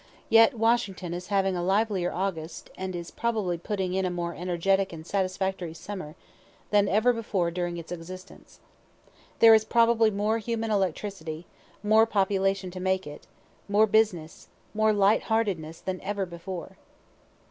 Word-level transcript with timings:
Yet 0.29 0.57
Washington 0.57 1.13
is 1.13 1.27
having 1.27 1.55
a 1.55 1.61
livelier 1.61 2.11
August, 2.11 2.71
and 2.75 2.95
is 2.95 3.11
probably 3.11 3.59
putting 3.59 3.93
in 3.93 4.03
a 4.03 4.09
more 4.09 4.33
energetic 4.33 4.91
and 4.91 5.05
satisfactory 5.05 5.75
summer, 5.75 6.15
than 6.71 6.89
ever 6.89 7.13
before 7.13 7.51
during 7.51 7.77
its 7.77 7.91
existence. 7.91 8.59
There 9.37 9.53
is 9.53 9.63
probably 9.63 10.09
more 10.09 10.39
human 10.39 10.71
electricity, 10.71 11.45
more 11.83 12.07
population 12.07 12.71
to 12.71 12.79
make 12.79 13.05
it, 13.05 13.27
more 13.69 13.85
business, 13.85 14.47
more 14.73 14.91
light 14.91 15.21
heartedness, 15.29 15.79
than 15.81 16.01
ever 16.01 16.25
before. 16.25 16.77